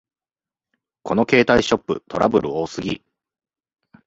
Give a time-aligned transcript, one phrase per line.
[1.03, 3.03] この携帯ショップ、トラブル多すぎ